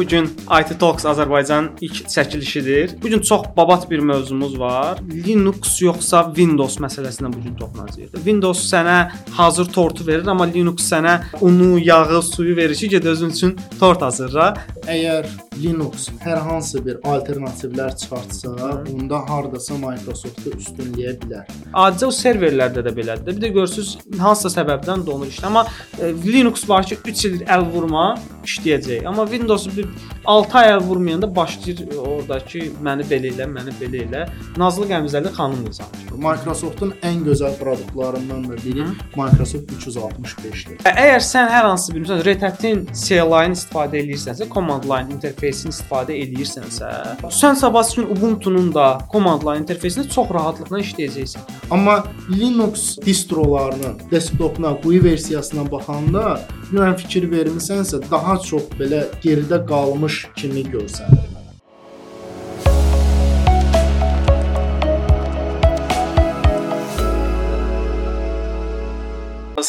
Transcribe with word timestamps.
Bu 0.00 0.06
gün 0.08 0.24
IT 0.60 0.70
Talks 0.80 1.04
Azərbaycan 1.04 1.66
ilk 1.80 1.98
çəkilişidir. 2.08 3.02
Bu 3.02 3.08
gün 3.08 3.20
çox 3.20 3.42
babat 3.56 3.90
bir 3.90 3.98
mövzumuz 3.98 4.58
var. 4.58 4.98
Linux 5.26 5.82
yoxsa 5.82 6.22
Windows 6.36 6.78
məsələsinə 6.80 7.28
bu 7.32 7.42
gün 7.44 7.52
toxunacağıq. 7.58 8.16
Windows 8.24 8.64
sənə 8.72 9.10
hazır 9.36 9.68
tortu 9.74 10.06
verir, 10.06 10.24
amma 10.26 10.48
Linux 10.48 10.88
sənə 10.88 11.18
unu, 11.40 11.76
yağı, 11.84 12.22
suyu 12.22 12.56
verir 12.56 12.74
ki, 12.74 12.88
get 12.88 13.04
özün 13.04 13.36
üçün 13.36 13.56
tort 13.80 14.00
hazırla. 14.02 14.54
Əgər 14.88 15.28
Linux 15.60 16.08
hər 16.24 16.40
hansı 16.46 16.80
bir 16.84 16.98
alternativlər 17.04 17.94
çıxartsa, 18.00 18.50
onda 18.92 19.20
hardasa 19.28 19.76
Microsoft-u 19.80 20.54
üstünləyə 20.56 21.14
bilər. 21.22 21.48
Adicə 21.72 22.08
o 22.08 22.12
serverlərdə 22.14 22.84
də 22.86 22.94
belədir. 22.96 23.36
Bir 23.36 23.42
də 23.44 23.52
görürsüz 23.54 23.96
hansısa 24.18 24.60
səbəbdən 24.60 25.04
donur 25.06 25.30
işlə, 25.30 25.50
amma 25.50 25.66
e, 26.00 26.12
Linux 26.26 26.66
var 26.68 26.86
ki, 26.88 26.98
3 27.04 27.24
il 27.28 27.38
əl 27.46 27.66
vurma 27.72 28.06
işləyəcək. 28.46 29.06
Amma 29.08 29.26
Windows 29.30 29.68
bir 29.76 29.88
6 30.24 30.58
ay 30.58 30.72
əl 30.74 30.84
vurmayanda 30.88 31.30
başlayır 31.36 31.84
oradakı 31.98 32.66
məni 32.84 33.06
belə 33.10 33.32
elə, 33.34 33.48
məni 33.50 33.74
belə 33.80 34.04
elə. 34.06 34.24
Nazlı 34.60 34.88
Qəmzəli 34.90 35.32
xanım 35.36 35.66
yazır. 35.68 35.90
Microsoft-un 36.20 36.94
ən 37.06 37.22
gözəl 37.26 37.56
produktlarından 37.60 38.48
da 38.48 38.56
biri 38.64 38.80
Hı. 38.80 38.92
Microsoft 39.16 39.72
365-dir. 39.76 40.80
Əgər 40.88 41.24
sən 41.24 41.50
hər 41.52 41.68
hansı 41.68 41.94
bir 41.94 42.04
məsələn 42.04 42.24
Red 42.26 42.44
Hat-in 42.44 42.82
CLI-ni 42.92 43.58
istifadə 43.58 44.00
edirsənsə, 44.00 44.48
command 44.52 44.88
line 44.88 45.20
interfeysini 45.50 45.74
istifadə 45.74 46.14
edirsənsə, 46.14 46.90
sən 47.34 47.56
sabah 47.58 47.86
gün 47.96 48.06
Ubuntu-nun 48.14 48.70
da 48.74 49.00
command 49.12 49.42
line 49.42 49.64
interfeysində 49.64 50.06
çox 50.08 50.30
rahatlıqla 50.30 50.80
işləyəcəksən. 50.84 51.42
Amma 51.70 52.04
Linux 52.30 52.98
distrolarının 53.04 53.98
desktopuna, 54.10 54.76
GUI 54.82 55.02
versiyasına 55.04 55.66
baxanda 55.70 56.40
ümumən 56.70 56.96
fikir 57.02 57.26
vermisənsə, 57.30 58.02
daha 58.10 58.38
çox 58.38 58.70
belə 58.78 59.08
geridə 59.24 59.64
qalmış 59.66 60.26
kimi 60.36 60.64
görsənir. 60.70 61.39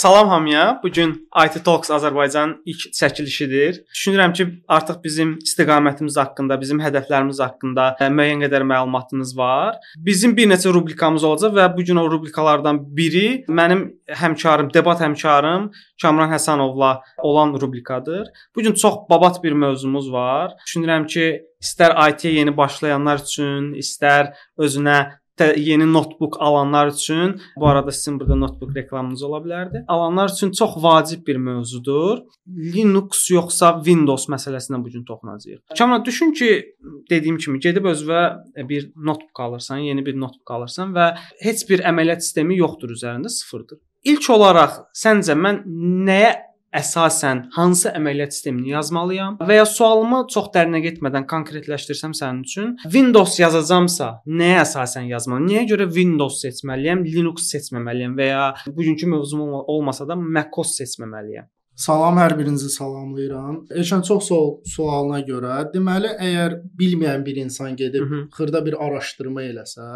Salam 0.01 0.29
hamıya. 0.29 0.79
Bu 0.83 0.89
gün 0.89 1.29
IT 1.45 1.65
Talks 1.65 1.91
Azərbaycan 1.93 2.55
ilk 2.65 2.87
çəkilişidir. 2.99 3.83
Düşünürəm 3.93 4.33
ki, 4.33 4.47
artıq 4.67 5.03
bizim 5.03 5.35
istiqamətimiz 5.45 6.17
haqqında, 6.17 6.57
bizim 6.61 6.81
hədəflərimiz 6.81 7.41
haqqında 7.43 7.85
e, 7.99 8.07
müəyyən 8.09 8.41
qədər 8.41 8.65
məlumatınız 8.71 9.35
var. 9.37 9.77
Bizim 10.07 10.33
bir 10.37 10.49
neçə 10.49 10.73
rubrikamız 10.73 11.23
olacaq 11.29 11.53
və 11.59 11.67
bu 11.77 11.85
gün 11.85 12.01
o 12.01 12.07
rubrikalardan 12.11 12.81
biri 12.97 13.45
mənim 13.59 13.85
həmkarım, 14.23 14.73
debat 14.73 15.05
həmkarım 15.05 15.69
Kamran 16.01 16.33
Həsənovla 16.33 16.91
olan 17.21 17.53
rubrikadır. 17.61 18.25
Bu 18.55 18.65
gün 18.65 18.73
çox 18.73 19.05
babat 19.09 19.43
bir 19.43 19.53
mövzumuz 19.53 20.11
var. 20.11 20.57
Düşünürəm 20.65 21.05
ki, 21.13 21.29
istər 21.61 21.93
IT-yə 22.09 22.39
yeni 22.39 22.57
başlayanlar 22.57 23.21
üçün, 23.21 23.75
istər 23.77 24.33
özünə 24.57 25.20
yeni 25.57 25.93
notebook 25.93 26.41
alanlar 26.41 26.87
üçün 26.87 27.41
bu 27.55 27.67
arada 27.67 27.91
sizin 27.91 28.19
burada 28.19 28.35
notebook 28.35 28.75
reklamınız 28.75 29.23
ola 29.23 29.37
bilərdi. 29.45 29.83
Alanlar 29.87 30.29
üçün 30.29 30.51
çox 30.51 30.75
vacib 30.83 31.27
bir 31.27 31.35
mövzudur. 31.35 32.17
Linux 32.47 33.29
yoxsa 33.31 33.73
Windows 33.85 34.27
məsələsinə 34.29 34.83
bu 34.83 34.89
gün 34.89 35.03
toxunacağıq. 35.03 35.61
Kamran 35.77 36.05
düşün 36.05 36.31
ki, 36.31 36.75
dediyim 37.09 37.37
kimi 37.37 37.59
gedib 37.59 37.85
özünə 37.85 38.69
bir 38.69 38.91
notebook 38.95 39.39
alırsan, 39.39 39.77
yeni 39.77 40.05
bir 40.05 40.19
notebook 40.19 40.51
alırsan 40.51 40.93
və 40.97 41.13
heç 41.41 41.65
bir 41.69 41.85
əməliyyat 41.91 42.27
sistemi 42.27 42.57
yoxdur 42.57 42.93
üzərində, 42.97 43.29
sıfırdır. 43.29 43.79
İlk 44.03 44.29
olaraq 44.33 44.79
səncə 44.97 45.35
mən 45.37 45.61
nəyə 46.07 46.50
əsasən 46.75 47.45
hansı 47.55 47.91
əməliyyat 47.97 48.35
sistemini 48.35 48.71
yazmalıyam 48.73 49.37
və 49.47 49.59
ya 49.59 49.65
sualımı 49.67 50.23
çox 50.33 50.49
dərinə 50.55 50.81
getmədən 50.85 51.27
konkretləşdirsəm 51.31 52.15
sənin 52.17 52.43
üçün 52.47 52.75
Windows 52.85 53.37
yazacamsa 53.39 54.11
nəyə 54.41 54.61
əsasən 54.65 55.09
yazmalıyam? 55.11 55.49
Nəyə 55.51 55.65
görə 55.73 55.89
Windows 55.91 56.41
seçməliyəm, 56.45 57.05
Linux 57.07 57.49
seçməməliyəm 57.53 58.19
və 58.19 58.29
ya 58.31 58.45
bugünkü 58.67 59.09
mövzum 59.15 59.41
olmasa 59.61 60.07
da 60.07 60.15
macOS 60.15 60.77
seçməməliyəm? 60.81 61.49
Salam 61.81 62.19
hər 62.19 62.35
birinizi 62.37 62.67
salamlayıram. 62.69 63.61
Eşən 63.81 64.03
çox 64.05 64.27
sual 64.27 64.49
sualına 64.69 65.21
görə, 65.25 65.53
deməli 65.73 66.11
əgər 66.27 66.57
bilməyən 66.77 67.23
bir 67.25 67.39
insan 67.41 67.75
gedib 67.79 68.03
Hı 68.03 68.15
-hı. 68.15 68.27
xırda 68.37 68.65
bir 68.65 68.75
araşdırma 68.85 69.43
eləsə, 69.43 69.87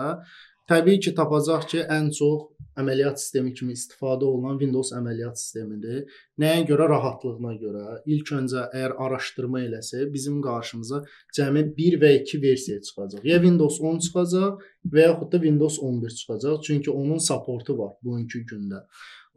təbii 0.69 0.99
ki, 1.03 1.15
tapacaq 1.17 1.67
ki, 1.71 1.81
ən 1.97 2.11
çox 2.17 2.51
əməliyyat 2.79 3.21
sistemi 3.21 3.53
kimi 3.55 3.75
istifadə 3.77 4.27
olunan 4.27 4.59
Windows 4.59 4.91
əməliyyat 4.97 5.39
sistemidir. 5.39 6.03
Nəyə 6.41 6.65
görə? 6.69 6.87
Rahatlığına 6.91 7.53
görə. 7.61 7.83
İlk 8.15 8.31
öncə 8.39 8.65
əgər 8.67 8.95
araşdırma 9.05 9.61
eləsə, 9.67 10.05
bizim 10.13 10.41
qarşımıza 10.45 11.03
cəmi 11.37 11.65
1 11.77 11.99
və 12.03 12.11
2 12.21 12.41
versiya 12.43 12.81
çıxacaq. 12.87 13.27
Ya 13.31 13.41
Windows 13.43 13.79
10 13.81 14.01
çıxacaq 14.07 14.65
və 14.95 15.05
yaxud 15.07 15.31
da 15.31 15.43
Windows 15.47 15.79
11 15.91 16.17
çıxacaq, 16.21 16.63
çünki 16.67 16.91
onun 16.91 17.21
supportu 17.29 17.77
var 17.77 17.95
bugünkü 18.03 18.45
gündə. 18.51 18.83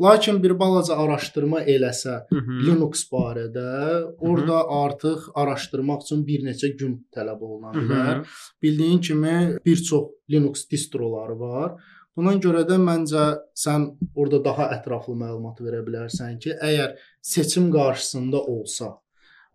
Lakin 0.01 0.43
bir 0.43 0.55
balaca 0.59 0.97
araşdırma 0.97 1.61
eləsə 1.61 2.15
Hı 2.31 2.37
-hı. 2.37 2.67
Linux 2.67 3.05
barədə, 3.13 4.05
orada 4.19 4.59
Hı 4.59 4.65
-hı. 4.67 4.85
artıq 4.85 5.21
araşdırmaq 5.35 6.01
üçün 6.05 6.27
bir 6.27 6.41
neçə 6.49 6.77
gün 6.79 7.07
tələb 7.15 7.41
oluna 7.41 7.71
bilər. 7.73 8.17
Hı 8.17 8.21
-hı. 8.21 8.25
Bildiyin 8.63 9.01
kimi 9.01 9.57
bir 9.67 9.77
çox 9.77 10.05
Linux 10.31 10.71
distroları 10.71 11.41
var. 11.41 11.73
Buna 12.17 12.33
görə 12.35 12.65
də 12.67 12.77
məncə 12.83 13.25
sən 13.55 13.85
orada 14.15 14.45
daha 14.45 14.65
ətraflı 14.77 15.15
məlumat 15.15 15.61
verə 15.61 15.85
bilərsən 15.87 16.39
ki, 16.43 16.51
əgər 16.51 16.97
seçim 17.23 17.71
qarşısında 17.73 18.41
olsa, 18.43 18.99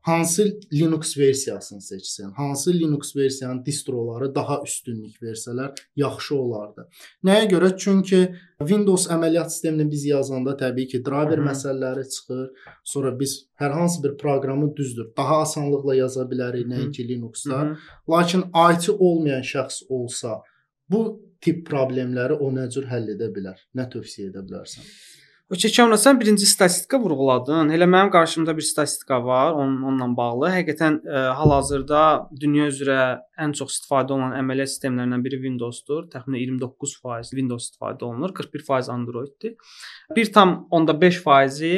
hansı 0.04 0.60
Linux 0.74 1.18
versiyasını 1.18 1.80
seçsən, 1.80 2.34
hansı 2.36 2.74
Linux 2.74 3.16
versiyanın 3.16 3.66
distroları 3.66 4.36
daha 4.36 4.62
üstünlük 4.66 5.22
versələr 5.24 5.72
yaxşı 5.96 6.36
olardı. 6.36 6.88
Nəyə 7.24 7.48
görə? 7.54 7.72
Çünki 7.78 8.20
Windows 8.60 9.08
əməliyyat 9.12 9.56
sistemini 9.56 9.92
biz 9.92 10.06
yazanda 10.06 10.58
təbii 10.60 10.88
ki, 10.88 11.04
driver 11.06 11.38
Hı 11.38 11.42
-hı. 11.42 11.50
məsələləri 11.52 12.04
çıxır. 12.10 12.50
Sonra 12.84 13.20
biz 13.20 13.48
hər 13.60 13.72
hansı 13.72 14.04
bir 14.04 14.18
proqramı 14.18 14.76
düzdür, 14.76 15.08
daha 15.18 15.42
asanlıqla 15.42 15.96
yaza 15.96 16.22
bilərik 16.22 16.68
nəinki 16.68 17.08
Linux-da. 17.08 17.62
Hı 17.62 17.66
-hı. 17.66 17.78
Lakin 18.10 18.44
IT 18.74 18.90
olmayan 18.90 19.42
şəxs 19.42 19.88
olsa, 19.90 20.42
bu 20.90 21.22
tip 21.42 21.68
problemləri 21.70 22.34
o 22.34 22.52
nə 22.52 22.70
cür 22.70 22.86
həll 22.92 23.08
edə 23.16 23.32
bilər? 23.36 23.58
Nə 23.76 23.90
tövsiyə 23.94 24.32
edə 24.32 24.42
bilərsən? 24.48 24.84
Kamran 25.54 26.00
sən 26.02 26.18
birinci 26.18 26.48
statistika 26.50 26.98
vurğuladın. 27.02 27.70
Elə 27.76 27.86
mənim 27.86 28.10
qarşımda 28.14 28.56
bir 28.58 28.66
statistika 28.66 29.20
var, 29.26 29.52
onun 29.54 29.84
onunla 29.84 30.08
bağlı. 30.18 30.48
Həqiqətən 30.56 30.98
e, 31.06 31.20
hal-hazırda 31.38 32.00
dünya 32.42 32.66
üzrə 32.72 32.98
ən 33.38 33.54
çox 33.60 33.76
istifadə 33.76 34.16
olunan 34.16 34.34
əməliyyat 34.40 34.72
sistemlərindən 34.74 35.26
biri 35.26 35.42
Windows-dur. 35.44 36.08
Təxminən 36.16 36.42
29% 36.42 37.38
Windows 37.38 37.70
istifadə 37.70 38.10
olunur, 38.10 38.34
41% 38.40 38.90
Android-dir. 38.96 39.54
1.5%-i 40.18 41.76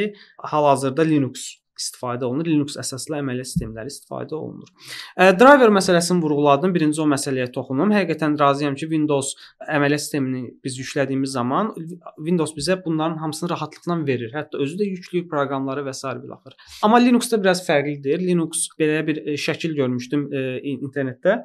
hal-hazırda 0.54 1.10
Linux 1.12 1.52
istifadə 1.80 2.26
olunur. 2.28 2.48
Linux 2.48 2.78
əsaslı 2.82 3.20
əməliyyat 3.20 3.50
sistemləri 3.50 3.92
istifadə 3.92 4.36
olunur. 4.38 4.70
Ə, 5.16 5.32
driver 5.38 5.74
məsələsini 5.76 6.24
vurğuladım. 6.24 6.74
Birinci 6.76 7.02
o 7.04 7.08
məsələyə 7.10 7.52
toxunum. 7.56 7.94
Həqiqətən 7.96 8.38
razıyam 8.40 8.76
ki, 8.80 8.90
Windows 8.92 9.34
əməliyyat 9.66 10.04
sistemini 10.06 10.44
biz 10.64 10.80
yüklədiyimiz 10.82 11.36
zaman 11.36 11.74
Windows 11.76 12.56
bizə 12.58 12.78
bunların 12.86 13.18
hamısını 13.24 13.50
rahatlıqla 13.50 14.00
verir. 14.08 14.32
Hətta 14.36 14.62
özü 14.64 14.80
də 14.82 14.90
yükləyir 14.92 15.28
proqramları 15.32 15.86
və 15.88 15.94
s. 15.94 16.16
bilaxır. 16.24 16.56
Amma 16.84 17.02
Linux-da 17.04 17.42
biraz 17.44 17.64
fərqlidir. 17.68 18.24
Linux 18.24 18.68
belə 18.80 19.02
bir 19.08 19.22
ə, 19.24 19.38
şəkil 19.40 19.76
görmüşdüm 19.76 20.28
ə, 20.30 20.46
internetdə. 20.76 21.38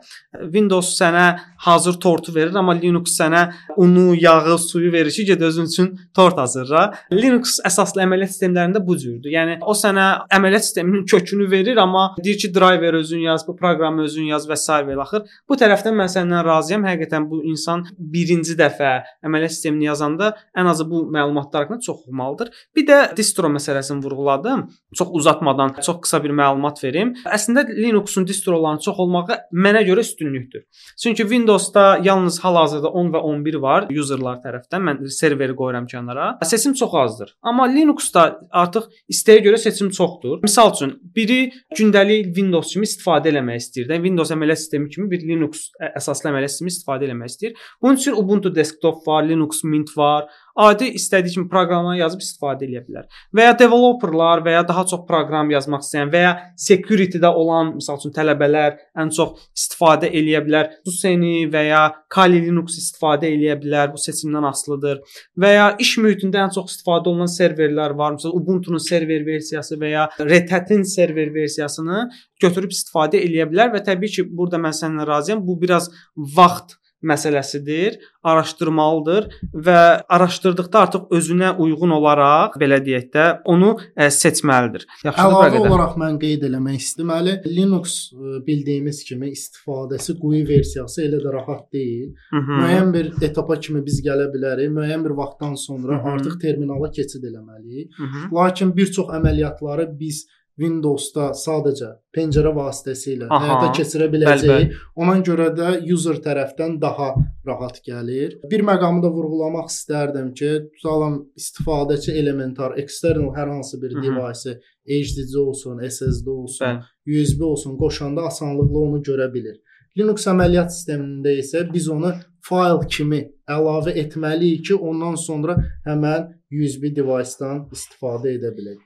Windows 0.53 0.95
sənə 0.99 1.27
hazır 1.67 2.01
tortu 2.01 2.35
verir, 2.35 2.55
amma 2.57 2.75
Linux 2.79 3.17
sənə 3.19 3.47
unu, 3.77 4.15
yağı, 4.19 4.59
suyu 4.59 4.93
verir 4.93 5.11
ki, 5.11 5.25
get 5.25 5.43
özün 5.43 5.67
üçün 5.71 5.91
tort 6.15 6.39
hazırla. 6.39 6.91
Linux 7.13 7.59
əsaslı 7.67 8.05
əməliyyat 8.05 8.35
sistemlərində 8.35 8.83
bu 8.87 8.97
cürdür. 9.01 9.31
Yəni 9.33 9.59
o 9.61 9.75
sənə 9.77 10.20
əməliyyat 10.37 10.67
sisteminin 10.67 11.05
kökünü 11.07 11.51
verir, 11.51 11.77
amma 11.77 12.15
deyir 12.25 12.39
ki, 12.39 12.55
driver 12.55 12.95
özün 12.95 13.25
yaz, 13.29 13.47
bu 13.49 13.57
proqramı 13.57 14.03
özün 14.09 14.31
yaz 14.33 14.49
və 14.49 14.57
s. 14.57 14.81
və 14.89 14.99
axır. 15.01 15.27
Bu 15.49 15.59
tərəfdən 15.61 15.97
mən 15.97 16.11
səndən 16.11 16.45
razıyam. 16.45 16.85
Həqiqətən 16.89 17.29
bu 17.31 17.43
insan 17.51 17.87
birinci 17.99 18.57
dəfə 18.59 18.93
əməliyyat 19.27 19.57
sistemini 19.57 19.89
yazanda 19.91 20.35
ən 20.57 20.71
azı 20.71 20.91
bu 20.91 21.05
məlumatlar 21.13 21.65
haqqında 21.65 21.81
çox 21.87 22.01
oxumalıdır. 22.01 22.51
Bir 22.77 22.87
də 22.87 22.99
distro 23.17 23.49
məsələsini 23.49 24.03
vurğuladım. 24.05 24.69
Çox 24.95 25.09
uzatmadan 25.13 25.75
çox 25.83 26.01
qısa 26.05 26.23
bir 26.25 26.31
məlumat 26.31 26.83
verim. 26.85 27.15
Əslində 27.27 27.67
Linux-un 27.69 28.27
distrolarının 28.27 28.83
çox 28.85 28.99
olmağı 28.99 29.39
mənə 29.53 29.85
görə 29.87 30.05
üstünlükdür. 30.07 30.65
Çünki 31.03 31.23
Windows-da 31.23 32.01
yalnız 32.03 32.41
hal-hazırda 32.45 32.89
10 32.89 33.13
və 33.15 33.23
11 33.33 33.61
var 33.63 33.89
userlar 33.91 34.41
tərəfindən. 34.45 34.87
Mən 34.89 35.03
serveri 35.09 35.57
qoyuram 35.57 35.87
kənara. 35.91 36.33
Seçim 36.45 36.75
çox 36.75 36.95
azdır. 36.95 37.37
Amma 37.43 37.69
Linux-da 37.71 38.41
artıq 38.51 38.91
istəyə 39.13 39.45
görə 39.47 39.59
seçim 39.59 39.91
çox 39.91 40.10
çoxdur. 40.11 40.41
Məsəl 40.45 40.73
üçün, 40.75 40.93
biri 41.17 41.39
gündəlik 41.77 42.35
Windows 42.37 42.73
kimi 42.75 42.89
istifadə 42.89 43.31
eləmək 43.33 43.61
istəyir 43.63 43.89
də, 43.91 43.99
Windows 44.03 44.33
əməliyyat 44.35 44.63
sistemi 44.63 44.91
kimi 44.93 45.09
bir 45.11 45.25
Linux 45.29 45.69
əsaslı 45.95 46.31
əməliyyat 46.31 46.55
sistemi 46.55 46.75
istifadə 46.75 47.09
eləmək 47.09 47.33
istəyir. 47.33 47.57
Bunun 47.83 48.01
üçün 48.01 48.19
Ubuntu 48.21 48.55
desktop 48.55 49.07
var, 49.07 49.25
Linux 49.29 49.65
Mint 49.65 49.95
var, 49.97 50.29
adi 50.57 50.91
istədiyi 50.99 51.35
kimi 51.35 51.49
proqramları 51.51 52.01
yazıb 52.01 52.23
istifadə 52.25 52.67
edə 52.67 52.83
bilər. 52.87 53.07
Və 53.37 53.47
ya 53.49 53.57
developerlar 53.59 54.43
və 54.45 54.55
ya 54.57 54.63
daha 54.69 54.85
çox 54.91 55.05
proqram 55.09 55.51
yazmaq 55.55 55.85
istəyən 55.85 56.13
və 56.13 56.23
ya 56.25 56.33
security-də 56.67 57.31
olan, 57.43 57.75
məsəl 57.79 58.01
üçün 58.01 58.15
tələbələr 58.17 58.79
ən 59.01 59.13
çox 59.17 59.47
istifadə 59.57 60.11
edə 60.11 60.43
bilər. 60.47 60.73
Suseni 60.89 61.47
və 61.53 61.65
ya 61.69 61.83
Kali 62.11 62.43
Linux 62.47 62.79
istifadə 62.81 63.31
edə 63.31 63.57
bilər. 63.63 63.93
Bu 63.95 64.03
seçimdən 64.03 64.49
asılıdır. 64.51 65.01
Və 65.41 65.53
ya 65.55 65.69
iş 65.83 65.97
mühitində 66.03 66.45
ən 66.47 66.55
çox 66.57 66.75
istifadə 66.75 67.13
olunan 67.13 67.31
serverlər 67.31 67.97
var. 67.99 68.17
Məsələn, 68.17 68.37
Ubuntu-nun 68.41 68.83
server 68.83 69.25
versiyası 69.27 69.79
və 69.81 69.95
ya 69.95 70.09
Red 70.21 70.51
Hat-in 70.51 70.83
server 70.83 71.33
versiyasını 71.35 72.09
götürüb 72.43 72.75
istifadə 72.75 73.21
edə 73.21 73.47
bilər 73.51 73.73
və 73.75 73.85
təbii 73.87 74.15
ki, 74.17 74.27
burada 74.37 74.61
mən 74.63 74.77
səninlə 74.77 75.07
razıyam. 75.09 75.43
Bu 75.47 75.61
biraz 75.61 75.91
vaxt 76.17 76.79
məsələsidir, 77.07 77.99
araşdırmalıdır 78.25 79.29
və 79.67 79.81
araşdırdıqda 80.09 80.81
artıq 80.85 81.15
özünə 81.17 81.55
uyğun 81.63 81.95
olaraq 81.97 82.59
belə 82.61 82.81
deyək 82.85 83.07
də 83.15 83.27
onu 83.49 83.73
e, 83.97 84.11
seçməlidir. 84.13 84.85
Yaxşıdır 85.05 85.31
Əlavə 85.31 85.63
olaraq 85.65 85.97
mən 86.03 86.19
qeyd 86.21 86.45
eləmək 86.51 86.77
istəməli, 86.85 87.37
Linux 87.49 87.95
e, 88.13 88.41
bildiyimiz 88.47 89.03
kimi 89.09 89.31
istifadəsi 89.37 90.19
GUI 90.21 90.43
versiyası 90.49 91.07
elə 91.07 91.23
də 91.25 91.33
rahat 91.39 91.73
deyil. 91.73 92.11
Hı 92.35 92.43
-hı. 92.43 92.61
Müəyyən 92.65 92.93
bir 92.97 93.13
etapa 93.29 93.61
kimi 93.61 93.85
biz 93.87 94.03
gələ 94.05 94.29
bilərik, 94.35 94.69
müəyyən 94.77 95.05
bir 95.05 95.17
vaxtdan 95.23 95.55
sonra 95.55 95.97
Hı 95.97 96.03
-hı. 96.03 96.13
artıq 96.13 96.39
terminala 96.41 96.91
keçid 96.91 97.25
eləməliyik. 97.31 97.89
-hı. 97.97 98.35
Lakin 98.35 98.77
bir 98.77 98.93
çox 98.93 99.07
əməliyyatları 99.09 99.99
biz 99.99 100.27
Windows-da 100.61 101.31
sadəcə 101.41 101.91
pəncərə 102.15 102.53
vasitəsilə 102.57 103.29
Aha, 103.31 103.39
həyata 103.45 103.71
keçirə 103.79 104.09
biləcəyik. 104.13 104.75
Ona 105.01 105.17
görə 105.27 105.49
də 105.57 105.71
user 105.95 106.21
tərəfdən 106.25 106.77
daha 106.83 107.15
rahat 107.47 107.81
gəlir. 107.87 108.37
Bir 108.51 108.65
məqamı 108.69 109.03
da 109.05 109.11
vurğulamaq 109.15 109.71
istərdim 109.73 110.33
ki, 110.37 110.51
tutalım 110.77 111.17
istifadəçi 111.41 112.17
elementar 112.21 112.77
external 112.83 113.33
hər 113.39 113.55
hansı 113.55 113.81
bir 113.83 113.97
device, 114.03 114.59
HDD 114.91 115.37
olsun, 115.41 115.81
SSD 115.89 116.29
olsun, 116.35 116.67
Bəli. 116.67 117.23
USB 117.23 117.45
olsun 117.53 117.79
qoşanda 117.81 118.27
asanlıqla 118.31 118.87
onu 118.89 119.03
görə 119.07 119.31
bilir. 119.33 119.61
Linux 119.99 120.27
əməliyyat 120.31 120.71
sistemində 120.71 121.33
isə 121.35 121.65
biz 121.73 121.89
onu 121.91 122.13
fayl 122.47 122.79
kimi 122.95 123.25
əlavə 123.51 123.97
etməliyik 124.05 124.69
ki, 124.69 124.77
ondan 124.91 125.17
sonra 125.19 125.57
həmən 125.87 126.29
USB 126.51 126.91
device-dan 126.95 127.65
istifadə 127.75 128.37
edə 128.37 128.53
bilək. 128.57 128.79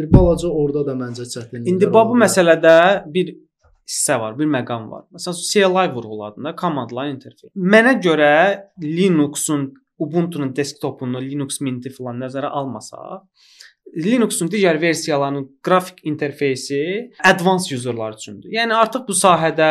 Bir 0.00 0.08
balaca 0.12 0.48
orada 0.48 0.86
da 0.86 0.96
məncə 0.96 1.26
çətinliklər. 1.28 1.68
İndi 1.68 1.88
bu 1.92 2.16
məsələdə 2.24 2.74
bir 3.12 3.34
hissə 3.90 4.16
var, 4.22 4.36
bir 4.38 4.48
məqam 4.48 4.86
var. 4.88 5.04
Məsələn, 5.12 5.40
CLI 5.50 5.86
vurğuladın 5.94 6.48
da, 6.48 6.54
command 6.62 6.94
line 6.96 7.18
interface. 7.18 7.52
Mənə 7.74 7.98
görə 8.06 8.32
Linux-un 8.84 9.68
Ubuntu-nun 10.00 10.54
desktopunu, 10.56 11.20
Linux 11.20 11.60
Mint-i 11.60 11.92
filan 11.92 12.22
nəzərə 12.22 12.48
almasaq, 12.56 13.26
Linux-un 13.96 14.50
digər 14.50 14.78
versiyalarının 14.80 15.48
qrafik 15.66 16.04
interfeysi 16.06 17.10
advanced 17.24 17.76
userlar 17.76 18.14
üçündür. 18.18 18.52
Yəni 18.54 18.76
artıq 18.76 19.08
bu 19.08 19.16
sahədə 19.18 19.70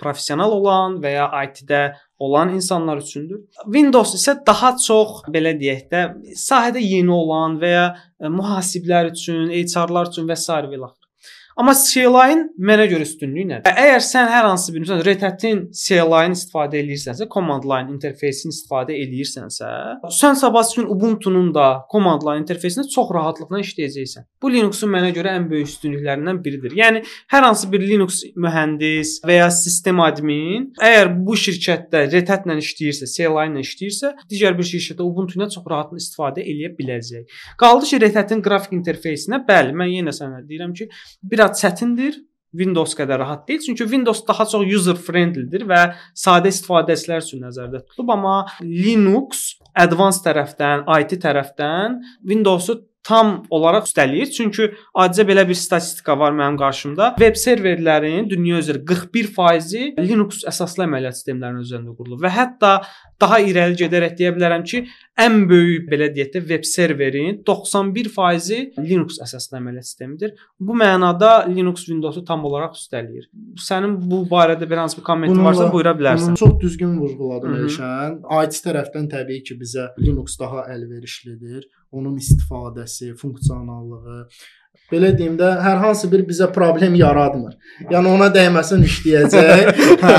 professional 0.00 0.52
olan 0.56 0.96
və 1.02 1.12
ya 1.14 1.26
IT-də 1.44 1.82
olan 2.24 2.54
insanlar 2.56 3.02
üçündür. 3.04 3.42
Windows 3.66 4.14
isə 4.16 4.34
daha 4.46 4.72
çox 4.86 5.26
belə 5.34 5.52
deyək 5.60 5.84
də 5.92 6.04
sahədə 6.40 6.82
yeni 6.82 7.12
olan 7.14 7.58
və 7.60 7.74
ya 7.74 7.86
mühasiblər 8.32 9.12
üçün, 9.12 9.52
HR-lar 9.52 10.10
üçün 10.10 10.28
və 10.30 10.36
s. 10.36 10.48
və 10.52 10.76
ilaxır. 10.78 10.99
Amma 11.58 11.74
CLI-in 11.74 12.44
mənə 12.62 12.86
görə 12.90 13.04
üstünlüyü 13.06 13.46
nədir? 13.48 13.78
Əgər 13.82 14.04
sən 14.04 14.28
hər 14.30 14.46
hansı 14.46 14.72
bir 14.74 14.84
məsələn 14.84 15.02
Red 15.06 15.24
Hat-in 15.26 15.62
CLI-ni 15.74 16.36
istifadə 16.38 16.78
edirsənsə, 16.78 17.26
command 17.32 17.66
line 17.66 17.90
interfeysini 17.94 18.54
istifadə 18.54 18.94
edirsənsə, 18.94 19.70
sən 20.14 20.38
sabah 20.38 20.68
gün 20.76 20.86
Ubuntu-nun 20.94 21.50
da 21.54 21.82
command 21.90 22.22
line 22.26 22.44
interfeysində 22.44 22.86
çox 22.94 23.10
rahatlıqla 23.16 23.62
işləyəcəksən. 23.64 24.26
Bu 24.40 24.52
Linux-un 24.54 24.92
mənə 24.94 25.10
görə 25.16 25.34
ən 25.40 25.48
böyük 25.50 25.68
üstünlüklərindən 25.72 26.38
biridir. 26.44 26.76
Yəni 26.78 27.02
hər 27.34 27.46
hansı 27.48 27.68
bir 27.72 27.82
Linux 27.82 28.22
mühəndis 28.38 29.16
və 29.26 29.40
ya 29.40 29.50
sistem 29.54 30.00
admin 30.04 30.70
əgər 30.80 31.12
bu 31.26 31.36
şirkətdə 31.40 32.06
Red 32.12 32.30
Hat-la 32.30 32.56
işləyirsə, 32.62 33.10
CLI 33.10 33.48
ilə 33.50 33.64
işləyirsə, 33.66 34.14
digər 34.30 34.56
bir 34.58 34.68
şirkətdə 34.70 35.04
Ubuntu-dan 35.04 35.50
çox 35.52 35.66
rahatlıqla 35.66 36.04
istifadə 36.04 36.46
edə 36.46 36.70
biləcək. 36.78 37.42
Qaldı 37.60 37.90
ki, 37.90 38.00
Red 38.06 38.18
Hat-in 38.20 38.42
qrafik 38.44 38.76
interfeysinə, 38.78 39.42
bəli, 39.48 39.74
mən 39.76 39.92
yenə 39.96 40.14
sənə 40.14 40.42
deyirəm 40.46 40.74
ki, 40.76 40.88
bir 41.30 41.39
biraz 41.40 41.62
çətindir. 41.62 42.20
Windows 42.50 42.96
qədər 42.98 43.20
rahat 43.22 43.44
deyil. 43.48 43.60
Çünki 43.62 43.84
Windows 43.86 44.24
daha 44.26 44.44
çox 44.52 44.66
user 44.66 44.98
friendlidir 44.98 45.62
və 45.70 45.84
sadə 46.18 46.50
istifadəçilər 46.50 47.22
üçün 47.22 47.44
nəzərdə 47.46 47.84
tutulub, 47.84 48.10
amma 48.16 48.36
Linux 48.60 49.60
advanced 49.78 50.24
tərəfdən, 50.26 50.82
IT 50.98 51.14
tərəfdən 51.22 52.00
Windows-u 52.26 52.80
tam 53.06 53.42
olaraq 53.50 53.88
üstələyir. 53.88 54.30
Çünki 54.34 54.70
adicə 54.94 55.24
belə 55.28 55.46
bir 55.48 55.58
statistika 55.58 56.16
var 56.18 56.34
mənim 56.36 56.58
qarşımda. 56.60 57.14
Web 57.20 57.38
serverlərin 57.40 58.28
dünya 58.30 58.60
üzrə 58.60 58.82
41%-i 58.84 59.94
Linux 60.04 60.44
əsaslı 60.48 60.84
əməliyyat 60.86 61.18
sistemlərinin 61.20 61.64
üzərində 61.64 61.96
qurulub 61.96 62.20
və 62.24 62.32
hətta 62.34 62.72
daha 63.20 63.40
irəli 63.44 63.76
gedərək 63.80 64.16
deyə 64.18 64.34
bilərəm 64.36 64.64
ki, 64.68 64.82
ən 65.20 65.42
böyük 65.48 65.88
belə 65.90 66.08
deyək 66.14 66.30
də 66.36 66.44
web 66.52 66.64
serverin 66.68 67.40
91%-i 67.48 68.84
Linux 68.84 69.20
əsaslı 69.24 69.58
əməliyyat 69.60 69.88
sistemidir. 69.88 70.36
Bu 70.60 70.76
mənada 70.76 71.32
Linux 71.48 71.88
Windows-u 71.88 72.24
tam 72.28 72.44
olaraq 72.48 72.76
üstələyir. 72.78 73.28
Sənin 73.60 73.98
bu 74.10 74.22
barədə 74.30 74.68
bir 74.68 74.84
hansı 74.84 75.00
bir 75.00 75.08
kommentin 75.08 75.44
varsa 75.44 75.68
buyura 75.72 75.96
bilərsən. 75.98 76.36
Çox 76.40 76.56
düzgün 76.62 76.96
vurğuladın 77.00 77.60
Elşən. 77.64 78.16
IT 78.44 78.62
tərəfdən 78.64 79.12
təbii 79.12 79.44
ki, 79.44 79.58
bizə 79.60 79.90
Linux 80.00 80.40
daha 80.40 80.64
əlverişlidir 80.72 81.68
onun 81.92 82.16
istifadəsi, 82.16 83.14
funksionallığı 83.18 84.26
belə 84.90 85.10
deyim 85.18 85.36
də 85.38 85.50
hər 85.62 85.78
hansı 85.84 86.10
bir 86.12 86.24
bizə 86.26 86.50
problem 86.52 86.96
yaratmır. 86.98 87.54
Yəni 87.92 88.10
ona 88.10 88.28
dəyməsin 88.34 88.82
işləyəcək. 88.86 89.82
hə, 90.02 90.14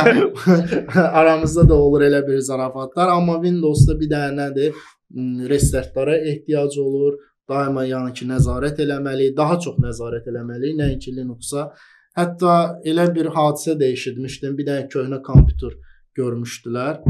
aramızda 1.21 1.67
da 1.69 1.75
olur 1.75 2.05
elə 2.07 2.21
bir 2.27 2.39
zarafatlar, 2.45 3.11
amma 3.11 3.39
Windows-da 3.43 3.97
bir 3.99 4.11
dənə 4.13 4.31
nədir? 4.37 4.79
Hmm, 5.11 5.43
restartlara 5.51 6.17
ehtiyac 6.31 6.77
olur. 6.79 7.19
Daima 7.51 7.83
yəni 7.83 8.13
ki, 8.15 8.27
nəzarət 8.29 8.79
eləməli, 8.85 9.31
daha 9.35 9.57
çox 9.59 9.79
nəzarət 9.83 10.29
eləməli, 10.31 10.75
nəinki 10.79 11.11
Linux-a. 11.17 11.67
Hətta 12.15 12.53
elə 12.87 13.09
bir 13.15 13.31
hadisə 13.35 13.75
də 13.79 13.91
eşitmişdim. 13.95 14.55
Bir 14.59 14.67
dənə 14.69 14.87
köhnə 14.91 15.19
kompüter 15.25 15.75
görmüşdülər. 16.15 17.01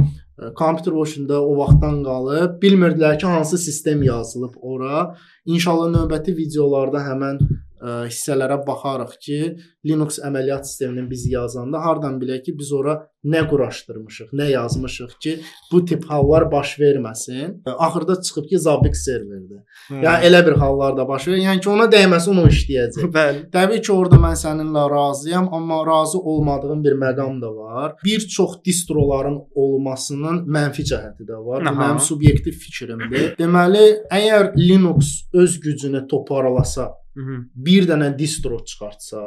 Kompüter 0.56 0.96
başında 0.98 1.42
o 1.46 1.58
vaxtdan 1.58 2.00
qalıb 2.04 2.56
bilmirdilər 2.64 3.20
ki, 3.20 3.28
hansı 3.28 3.58
sistem 3.58 4.04
yazılıb 4.04 4.56
ora. 4.62 5.16
İnşallah 5.46 5.92
növbəti 5.94 6.34
videolarda 6.38 7.04
həmən 7.06 7.38
ə, 7.82 8.02
hissələrə 8.08 8.62
baxarıq 8.68 9.18
ki, 9.26 9.40
Linux 9.88 10.20
əməliyyat 10.22 10.68
sistemini 10.70 11.08
biz 11.10 11.26
yazanda 11.32 11.82
hardan 11.82 12.20
bilək 12.22 12.46
ki, 12.46 12.54
biz 12.58 12.70
ora 12.78 13.00
nə 13.26 13.42
quraşdırmışıq, 13.50 14.32
nə 14.38 14.48
yazmışıq 14.52 15.16
ki, 15.24 15.34
bu 15.72 15.82
tip 15.86 16.06
hallar 16.10 16.48
baş 16.52 16.76
verməsin. 16.80 17.62
Axırda 17.66 18.16
çıxıb 18.22 18.48
ki, 18.50 18.60
Zabbix 18.60 19.04
serverdir. 19.06 19.62
Hə. 19.90 20.02
Yəni 20.06 20.30
elə 20.30 20.42
bir 20.48 20.58
hallar 20.62 20.98
da 20.98 21.08
baş 21.10 21.28
verir. 21.28 21.44
Yəni 21.46 21.62
ki, 21.62 21.70
ona 21.74 21.88
dəyməsin 21.92 22.42
o 22.42 22.46
işləyəcək. 22.50 23.10
Bəli. 23.18 23.44
Təbii 23.54 23.82
ki, 23.82 23.92
orada 23.94 24.22
mən 24.22 24.38
səninlə 24.42 24.86
razıyam, 24.94 25.50
amma 25.54 25.82
razı 25.88 26.22
olmadığım 26.34 26.84
bir 26.86 26.98
məqam 27.06 27.42
da 27.42 27.52
var. 27.58 27.94
Bir 28.06 28.26
çox 28.38 28.58
distroların 28.66 29.38
olmasının 29.56 30.44
mənfi 30.46 30.86
cəhəti 30.94 31.26
də 31.30 31.42
var. 31.46 31.66
Bu 31.66 31.78
mənim 31.82 32.02
subyektiv 32.02 32.58
fikrimdir. 32.66 33.36
Deməli, 33.42 33.86
əgər 34.14 34.54
Linux 34.58 35.14
öz 35.34 35.60
gücünü 35.62 36.08
toparlasa. 36.08 36.92
Bir 37.16 37.88
dənə 37.90 38.12
distro 38.18 38.60
çıxartsa 38.64 39.22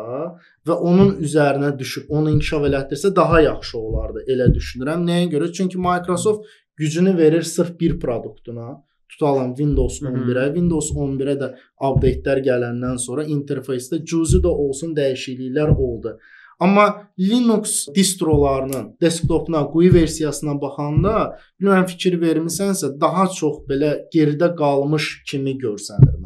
və 0.67 0.77
onun 0.91 1.17
üzərinə 1.25 1.75
düşüb 1.79 2.09
onu 2.09 2.33
inkişaf 2.37 2.65
elətdirsə 2.71 3.15
daha 3.17 3.41
yaxşı 3.45 3.79
olardı. 3.79 4.25
Elə 4.29 4.49
düşünürəm. 4.55 5.05
Nəyə 5.09 5.29
görə? 5.35 5.53
Çünki 5.53 5.79
Microsoft 5.79 6.47
gücünü 6.77 7.17
verir 7.19 7.43
sırf 7.43 7.81
bir 7.81 7.99
produktuna. 8.01 8.83
Tutalım 9.09 9.55
Windows 9.55 10.01
11-ə. 10.03 10.47
Windows 10.55 10.91
11-ə 10.91 11.35
də 11.43 11.51
update-lər 11.89 12.41
gələndən 12.49 12.97
sonra 12.99 13.25
interfeysdə 13.25 14.01
cüzi 14.05 14.41
də 14.43 14.49
olsun 14.49 14.97
dəyişikliklər 14.97 15.77
oldu. 15.77 16.19
Amma 16.61 17.11
Linux 17.21 17.87
distrolarının 17.95 18.97
desktopuna, 19.01 19.63
GUI 19.63 19.95
versiyasına 19.95 20.55
baxanda, 20.61 21.15
bilmirəm 21.61 21.87
fikir 21.91 22.19
vermisənsə, 22.23 22.95
daha 23.01 23.27
çox 23.39 23.65
belə 23.69 23.97
geridə 24.15 24.55
qalmış 24.57 25.11
kimi 25.31 25.59
görsənir. 25.59 26.24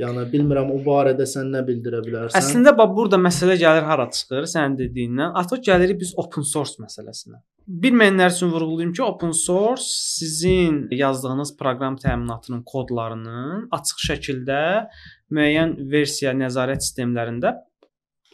Yəni 0.00 0.24
bilmirəm 0.32 0.70
o 0.72 0.78
barədə 0.84 1.26
sən 1.28 1.50
nə 1.54 1.60
bildirə 1.66 2.00
bilərsən? 2.06 2.38
Əslində 2.40 2.72
bax 2.78 2.92
burada 2.96 3.18
məsələ 3.20 3.56
gəlir 3.60 3.86
hara 3.88 4.06
çıxır 4.16 4.48
sənin 4.54 4.76
dediyindən. 4.78 5.34
Artıq 5.40 5.64
gəlirik 5.68 6.00
biz 6.00 6.14
open 6.22 6.46
source 6.46 6.80
məsələsinə. 6.82 7.40
Bilməyənlər 7.84 8.32
üçün 8.32 8.50
vurğulayım 8.50 8.92
ki, 8.96 9.02
open 9.04 9.34
source 9.36 9.84
sizin 9.86 10.86
yazdığınız 10.90 11.52
proqram 11.60 11.98
təminatının 12.02 12.64
kodlarının 12.66 13.68
açıq 13.76 14.00
şəkildə 14.08 14.62
müəyyən 15.36 15.76
versiya 15.92 16.32
nəzarət 16.34 16.82
sistemlərində 16.86 17.58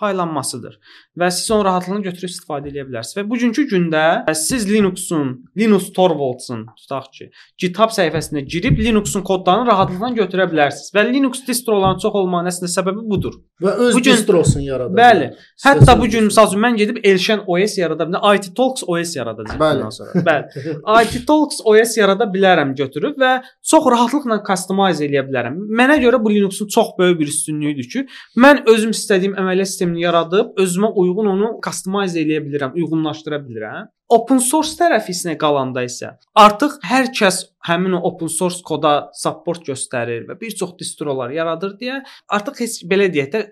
paylanmasıdır 0.01 0.79
və 1.19 1.31
siz 1.33 1.51
onun 1.51 1.65
rahatlığını 1.65 2.03
götürüb 2.05 2.31
istifadə 2.31 2.71
edə 2.71 2.85
bilərsiniz. 2.89 3.17
Və 3.19 3.25
bugünkü 3.31 3.67
gündə 3.71 4.35
siz 4.37 4.67
Linux-un, 4.71 5.33
Linux 5.59 5.89
Torvalds-ın 5.97 6.67
tutaq 6.77 7.09
ki, 7.17 7.31
GitHub 7.63 7.95
səhifəsinə 7.97 8.45
girib 8.45 8.79
Linux-un 8.83 9.25
kodlarını 9.27 9.71
rahatlıqla 9.71 10.13
götürə 10.21 10.49
bilərsiniz. 10.53 10.93
Və 10.97 11.07
Linux 11.09 11.43
distrolarının 11.47 12.03
çox 12.05 12.19
olmağının 12.21 12.53
əslində 12.53 12.73
səbəbi 12.75 13.07
budur. 13.11 13.39
Və 13.63 13.73
öz 13.87 13.95
bu 13.97 14.03
gün, 14.03 14.13
distrosunu 14.13 14.67
yarada 14.67 14.93
bilər. 14.93 15.15
Bəli. 15.15 15.31
Hətta 15.65 15.97
bu 16.01 16.11
gün 16.13 16.29
məsəl 16.29 16.51
üçün 16.51 16.65
mən 16.67 16.77
gedib 16.81 17.01
Elşən 17.13 17.47
OS 17.47 17.79
yarada 17.81 18.09
bilərəm. 18.11 18.37
IT 18.37 18.51
Talks 18.59 18.85
OS 18.85 19.17
yaradacağam 19.17 19.63
bundan 19.63 19.95
sonra. 19.97 20.25
Bəli. 20.29 20.77
IT 21.03 21.27
Talks 21.29 21.63
OS 21.65 21.97
yarada 21.97 22.29
bilərəm 22.35 22.75
götürüb 22.77 23.17
və 23.23 23.33
çox 23.71 23.89
rahatlıqla 23.93 24.39
customize 24.47 25.07
eləyə 25.07 25.25
bilərəm. 25.29 25.59
Mənə 25.81 25.99
görə 26.03 26.21
bu 26.23 26.33
Linux-un 26.35 26.71
çox 26.73 26.95
böyük 26.99 27.21
bir 27.21 27.33
üstünlüyüdür 27.33 27.89
ki, 27.93 28.05
mən 28.45 28.63
özüm 28.73 28.95
istədiyim 28.97 29.37
əməliyyat 29.41 29.73
sistemini 29.73 30.05
yaradıb 30.07 30.59
özümə 30.63 30.93
uyğun 31.03 31.33
onu 31.35 31.53
customize 31.65 32.23
eləyə 32.23 32.45
bilirəm, 32.47 32.77
uyğunlaşdıra 32.79 33.43
bilirəm. 33.49 33.91
Open 34.13 34.39
source 34.39 34.77
tərəfisinə 34.79 35.35
qalanda 35.41 35.83
isə 35.83 36.13
artıq 36.39 36.77
hər 36.87 37.09
kəs 37.11 37.41
həmin 37.67 37.97
o 37.99 38.05
open 38.07 38.31
source 38.31 38.63
koda 38.67 38.93
support 39.19 39.67
göstərir 39.67 40.29
və 40.29 40.39
bir 40.39 40.55
çox 40.61 40.77
distrolar 40.79 41.35
yaradır 41.35 41.75
deyə 41.81 42.05
artıq 42.31 42.63
heç 42.63 42.85
belə 42.87 43.09
deyək 43.11 43.33
də 43.33 43.43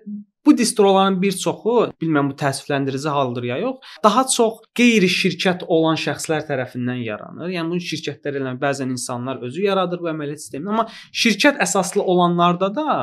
Bu 0.45 0.57
distroların 0.57 1.21
bir 1.21 1.37
çoxu, 1.41 1.75
bilmirəm 2.01 2.29
bu 2.31 2.35
təəssüfləndirici 2.37 3.09
haldır 3.09 3.47
ya 3.49 3.57
yox, 3.57 3.95
daha 4.03 4.25
çox 4.29 4.59
qeyri-şirkət 4.77 5.65
olan 5.67 5.97
şəxslər 5.97 6.45
tərəfindən 6.49 7.01
yaranır. 7.01 7.49
Yəni 7.55 7.73
bunu 7.73 7.85
şirkətlər 7.91 8.37
elə 8.41 8.53
bəzən 8.61 8.91
insanlar 8.93 9.41
özü 9.47 9.65
yaradır 9.65 10.03
bu 10.03 10.11
əməliyyat 10.13 10.43
sistemini, 10.43 10.69
amma 10.75 10.85
şirkət 11.23 11.57
əsaslı 11.65 12.05
olanlarda 12.13 12.69
da 12.75 12.99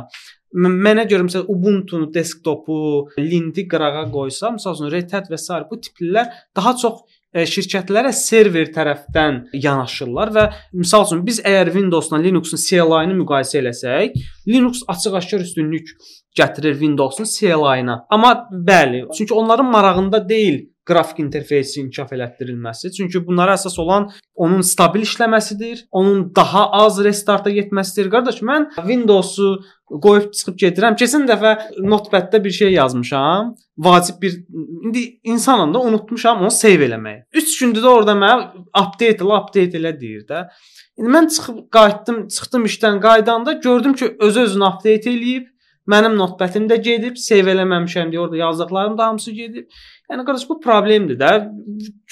mənə 0.55 1.07
görə 1.09 1.27
məsələn 1.27 1.49
Ubuntu 1.51 2.05
desktopu, 2.15 3.09
Lindi 3.19 3.67
qırağa 3.69 4.05
qoysa, 4.13 4.53
məsələn 4.59 4.93
Red 4.93 5.13
Hat 5.17 5.31
və 5.33 5.41
s. 5.41 5.59
bu 5.71 5.81
tiplilər 5.81 6.31
daha 6.57 6.75
çox 6.77 7.03
e, 7.33 7.47
şirkətlərə 7.49 8.13
server 8.13 8.71
tərəfdən 8.75 9.43
yanaşırlar 9.57 10.33
və 10.37 10.49
məsəl 10.77 11.07
üçün 11.09 11.25
biz 11.27 11.41
əgər 11.41 11.73
Windows-la 11.77 12.21
Linux-un 12.23 12.61
CLI-ni 12.61 13.17
müqayisə 13.23 13.63
eləsək, 13.63 14.19
Linux 14.47 14.85
açıq-aşkar 14.93 15.47
üstünlük 15.47 15.97
gətirir 16.39 16.79
Windows-un 16.81 17.25
CLI-na. 17.25 18.07
Amma 18.11 18.49
bəli, 18.53 19.07
çünki 19.19 19.35
onların 19.35 19.67
marağında 19.67 20.29
deyil 20.29 20.73
qrafik 20.87 21.21
interfeysi 21.23 21.81
inkişaf 21.81 22.13
elətdirilməsi. 22.17 22.91
Çünki 22.97 23.21
bunlara 23.27 23.55
əsas 23.55 23.79
olan 23.81 24.09
onun 24.35 24.65
stabil 24.67 25.05
işləməsidir, 25.07 25.85
onun 25.91 26.25
daha 26.35 26.65
az 26.83 26.99
restarta 27.05 27.51
getməsidir. 27.55 28.11
Qardaş, 28.11 28.41
mən 28.43 28.67
Windows-u 28.81 29.53
qoyub 30.03 30.33
çıxıb 30.35 30.59
gedirəm. 30.65 30.97
Keçən 30.99 31.29
dəfə 31.31 31.55
notepad-da 31.87 32.43
bir 32.45 32.51
şey 32.51 32.73
yazmışam. 32.73 33.55
Vacib 33.79 34.23
bir 34.23 34.41
indi 34.87 35.05
insanam 35.23 35.75
da 35.75 35.81
unutmuşam 35.81 36.43
onu 36.43 36.51
save 36.51 36.89
eləməyi. 36.89 37.23
3 37.35 37.59
gündür 37.61 37.87
də 37.87 37.95
orada 38.01 38.19
mənə 38.19 38.67
update 38.73 39.23
elə, 39.23 39.39
update 39.39 39.79
elə 39.79 39.95
deyir 40.01 40.27
də. 40.29 40.47
İndi 40.99 41.15
mən 41.15 41.31
çıxıb 41.37 41.63
qayıtdım, 41.73 42.27
çıxdım 42.29 42.67
işdən 42.69 43.01
qaydanda 43.01 43.53
gördüm 43.53 43.95
ki, 43.95 44.17
özü-özünü 44.21 44.65
update 44.65 45.11
eləyib 45.11 45.52
Mənim 45.91 46.15
notepad-im 46.15 46.69
də 46.71 46.77
gedib, 46.87 47.17
save 47.19 47.51
eləməmişəm 47.57 48.13
deyə 48.13 48.21
orada 48.23 48.39
yazdıqlarım 48.39 48.99
da 48.99 49.07
hamısı 49.07 49.33
gedib. 49.35 49.81
Yəni 50.11 50.25
qardaş 50.29 50.49
bu 50.49 50.59
problemdir 50.61 51.19
də. 51.21 51.31